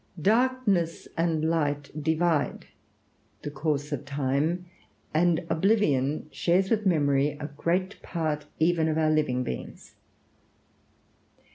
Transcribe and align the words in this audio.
]Darkness 0.33 1.07
and 1.15 1.47
light 1.47 1.91
divide 2.01 2.65
the 3.43 3.51
course 3.51 3.91
of 3.91 4.03
time, 4.03 4.65
and 5.13 5.45
oblivion 5.47 6.27
shares 6.31 6.71
with 6.71 6.87
memory 6.87 7.37
a 7.39 7.49
great 7.55 8.01
part 8.01 8.47
even 8.57 8.87
of 8.89 8.97
our 8.97 9.11
living 9.11 9.43
beings. 9.43 9.93